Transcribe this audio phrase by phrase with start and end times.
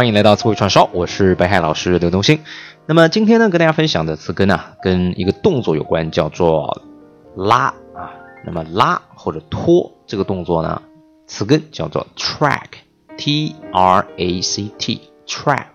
[0.00, 2.40] 欢迎来到词汇串烧，我是北海老师刘东兴。
[2.86, 6.80] 那么今天呢，跟大家分享的词根呢，跟一个动作有关，叫做
[7.36, 8.10] 拉啊。
[8.46, 10.80] 那么拉或者拖这个动作呢，
[11.26, 15.66] 词根叫做 track，t r a c t，track。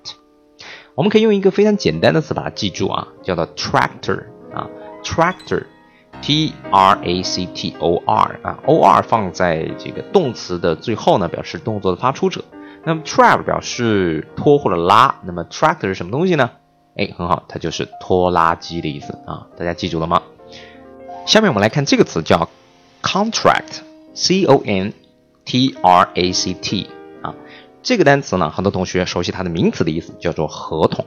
[0.96, 4.68] 我们可以用一个非常简单的词把它记住啊，叫做 tractor 啊
[5.04, 12.44] ，tractor，t r a c t o r 啊，o r 放在这个动词的最后呢，表示动作的发出者。
[12.86, 16.52] 那么 track 表示拖或者拉，那么 tractor 是什么东西呢？
[16.96, 20.22] 哎，很好，它就是拖拉机的意思啊，大家记住了吗？
[21.26, 22.48] 下面我们来看这个词叫
[23.02, 24.94] contract，c o n
[25.44, 26.90] t r a c t
[27.24, 27.34] 啊，
[27.82, 31.06] 这个单词呢，很多同学熟悉它的名词的意思叫做合同。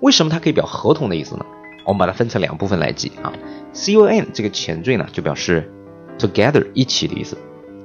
[0.00, 1.46] 为什么它可以表合同的意思呢？
[1.86, 3.32] 我们把它分成两部分来记啊
[3.72, 5.72] ，c o n 这个前缀呢就表示
[6.18, 7.38] together 一起的意思，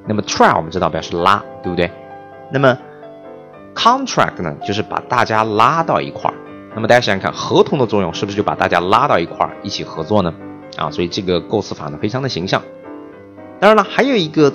[0.05, 1.89] 那么 track 我们知道表示拉，对不对？
[2.51, 2.77] 那么
[3.75, 6.33] Contract 呢，就是把大家拉到一块儿。
[6.73, 10.33] 那么大家想想看，合同的作用是不是就把大家拉到一块儿一起合作呢？
[10.77, 12.61] 啊，所以这个构词法呢非常的形象。
[13.59, 14.51] 当然了，还有一个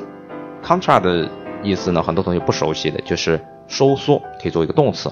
[0.63, 1.31] contract 的
[1.63, 5.11] 意思呢，很多同学不熟悉的就是收缩，可以做一个动词。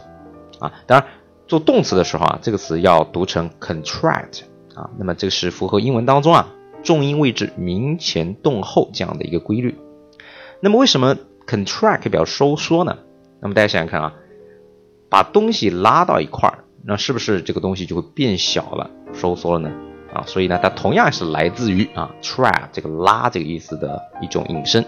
[0.58, 1.08] 啊，当然
[1.46, 4.40] 做动词的时候啊，这个词要读成 contract
[4.74, 4.90] 啊。
[4.98, 6.48] 那么这个是符合英文当中啊
[6.82, 9.78] 重音位置名前动后这样的一个规律。
[10.60, 11.16] 那么为什么
[11.46, 12.98] contract 表收缩呢？
[13.40, 14.14] 那么大家想想看啊，
[15.08, 19.70] 把东西拉到一块儿，那是不是这个东西就会变小了、收缩了呢？
[20.12, 24.84] 啊，所以呢，它同样是来自于啊 “trap” 这个拉这个意思的一种引申。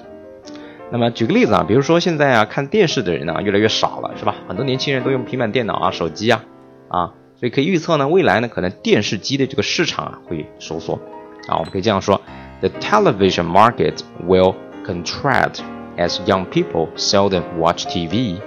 [0.91, 4.35] 那么举个例子啊，比如说现在啊看电视的人呢越来越少了，是吧？
[4.49, 6.45] 很多年轻人都用平板电脑啊、手机啊，
[6.89, 10.99] 啊，所以可以预测呢，未来呢可能电视机的这个市场啊会收缩。
[11.47, 12.21] 啊，我们可以这样说
[12.61, 15.61] ：The television market will contract.
[16.00, 18.42] As young people seldom watch TV，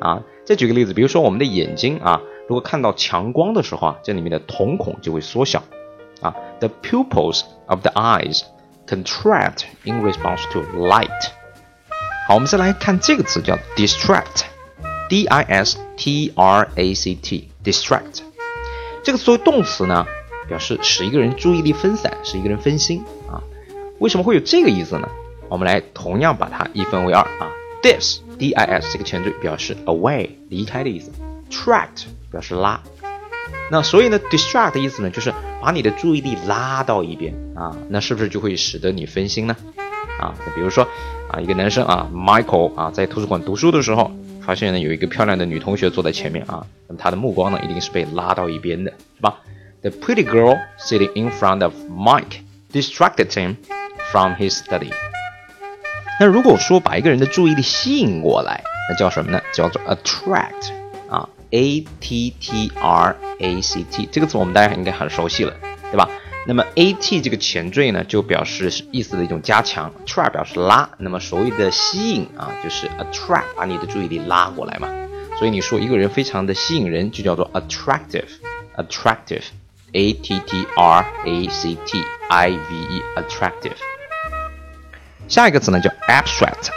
[0.00, 5.62] 啊，再举个例子，比如说我们的眼睛啊，如果看到强光的时候啊，这里面的瞳孔就会缩小，
[6.22, 8.40] 啊，the pupils of the eyes
[8.86, 11.10] contract in response to light。
[12.26, 18.22] 好，我们再来看这个词叫 distract，d i s t r a c t，distract。
[19.04, 20.06] 这个作为动词呢，
[20.48, 23.42] 表示使一个人注意力分散，使一个人分心啊。
[23.98, 25.06] 为什么会有这个意思呢？
[25.53, 27.47] 我们来同样把它一分为二啊
[27.83, 31.11] ，dis d i s 这个前缀表示 away 离开的意思
[31.51, 32.81] ，tract 表示拉，
[33.69, 35.31] 那所以呢，distract 的意思呢就是
[35.61, 39.55] 把你的注意力拉到一边啊，那是不是就会使得你分心呢？
[40.19, 40.87] 啊，比如说
[41.29, 49.39] 啊，一个男生啊，Michael 啊，在图书馆读书的时候，发现呢有一个漂亮的女同学坐在前面啊，那么他的目光呢一定是被拉到一边的，是吧
[49.81, 52.39] ？The pretty girl sitting in front of Mike
[52.71, 53.57] distracted him
[54.11, 54.89] from his study.
[56.19, 59.41] 那如果说把一个人的注意力吸引过来，那叫什么呢？
[59.53, 60.71] 叫做 attract
[61.09, 65.53] 啊，a t t r a c t 这个词我们大家应该很熟悉了，
[65.91, 66.07] 对吧？
[66.45, 74.89] 那么 a t 这个前缀呢，就表示意思的一种加强，tra 表示拉，那么所谓的吸引啊，就是 attract 把你的注意力拉过来嘛。
[75.39, 83.77] 所以你说一个人非常的吸引人，就叫做 attractive，attractive，a t t r a c t i v e，attractive。
[85.27, 86.69] 下一个词呢叫 abstract，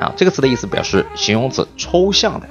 [0.00, 2.48] 啊，这个词的意思表示形容词抽象的，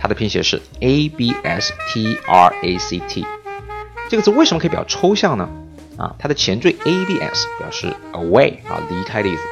[0.00, 3.26] 它的拼写是 a b s t r a c t。
[4.08, 5.48] 这个词为什么可以表抽象呢？
[5.96, 9.42] 啊，它的前缀 a b s 表示 away 啊离开的意思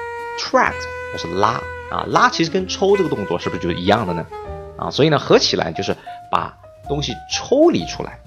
[0.41, 0.73] ，tract
[1.13, 4.27] 表示拉啊拉其实跟抽这个动作是不是就是一样的呢？
[4.77, 5.97] 啊，所以呢合起来就是
[6.31, 6.57] 把
[6.89, 8.19] 东西抽离出来。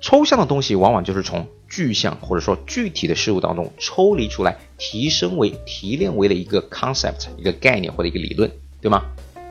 [0.00, 8.48] 抽象的东西往往就是从具象或者说具体的事物当中抽离出来，提升为提炼为了一个 concept 一个概念或者一个理论，
[8.80, 9.02] 对吗？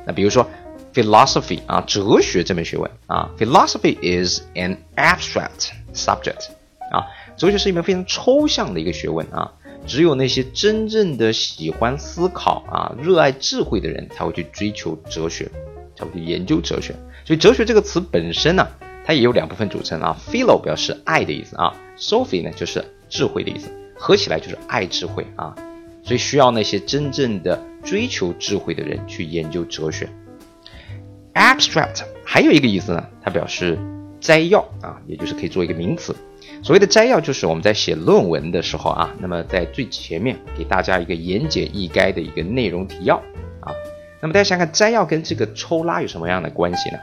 [0.07, 0.49] 那比如说
[0.93, 6.47] philosophy 啊，哲学这门学问啊，philosophy is an abstract subject
[6.93, 7.03] 啊，
[7.35, 9.51] 哲学是一门非常抽象的一个学问啊，
[9.85, 15.51] 只有那些真正的喜欢思考啊、热爱智慧的人才会去追求哲学，
[15.97, 16.95] 才会去研究哲学。
[17.25, 18.65] 所以哲学这个词本身呢。
[19.05, 25.53] 它也有两部分组成啊，philo 表示爱的意思啊，Sophie 呢就是智慧的意思，合起来就是爱智慧啊，
[26.03, 30.07] 所以需要那些真正的追求智慧的人去研究哲学。
[31.33, 33.77] Abstract 还有一个意思呢，它表示
[34.21, 36.15] 摘要啊，也就是可以做一个名词。
[36.61, 43.17] 所谓的摘要就是我们在写论文的时候啊，那么在最前面给大家一个言简意赅的一个内容提要
[43.59, 43.73] 啊，
[44.21, 46.97] 那么大家想想看摘要跟这个抽拉有什么样的关系呢？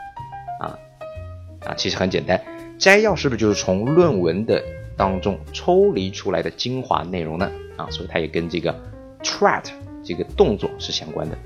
[1.65, 1.75] 啊？
[1.77, 2.41] 其实很简单，
[2.79, 4.63] 摘要是不是就是从论文的
[4.97, 7.51] 当中抽离出来的精华内容呢？
[7.77, 8.75] 啊，所以它也跟这个
[9.23, 9.71] tract
[10.05, 11.37] 这个动作是相关的。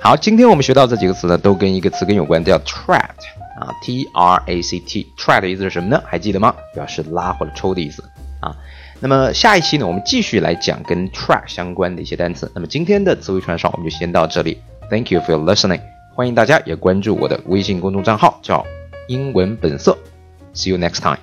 [0.00, 3.22] 好，今天我们学到这几个词呢，都跟一个词根有关，叫 tract
[3.60, 6.02] 啊，T R A C T，try 的意思是什么呢？
[6.04, 6.54] 还记得吗？
[6.74, 8.02] 表示拉或者抽的意思
[8.40, 8.56] 啊。
[8.98, 12.50] 那么下一期呢，我们继续来讲跟 TRAC 相关的一些单词。
[12.54, 14.58] 那么今天的词汇串烧我们就先到这里。
[14.90, 15.80] Thank you for listening。
[16.14, 18.64] 欢迎大家也关注我的微信公众账号，叫
[19.11, 19.97] 英文本色。
[20.53, 21.19] See you next time.